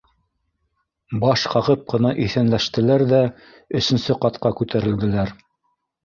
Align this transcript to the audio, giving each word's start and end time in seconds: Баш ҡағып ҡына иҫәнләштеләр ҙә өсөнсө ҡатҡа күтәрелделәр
Баш 1.23 1.41
ҡағып 1.55 1.83
ҡына 1.91 2.13
иҫәнләштеләр 2.23 3.03
ҙә 3.11 3.19
өсөнсө 3.81 4.15
ҡатҡа 4.25 4.53
күтәрелделәр 4.61 5.35